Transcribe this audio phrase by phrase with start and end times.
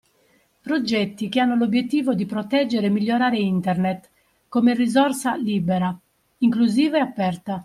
[0.63, 4.09] Progetti che hanno l’obbiettivo di proteggere e migliorare Internet,
[4.47, 5.95] come risorsa libera,
[6.39, 7.59] inclusiva e aperta.